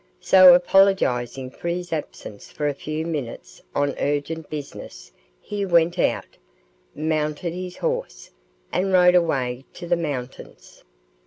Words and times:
So 0.19 0.55
apologising 0.55 1.51
for 1.51 1.67
his 1.67 1.93
absence 1.93 2.51
for 2.51 2.67
a 2.67 2.73
few 2.73 3.05
minutes 3.05 3.61
on 3.75 3.93
urgent 3.99 4.49
business, 4.49 5.11
he 5.39 5.63
went 5.63 5.99
out, 5.99 6.37
mounted 6.95 7.53
his 7.53 7.77
horse, 7.77 8.31
and 8.71 8.91
rode 8.91 9.13
away 9.13 9.63
to 9.75 9.85
the 9.85 9.95
mountains. 9.95 10.83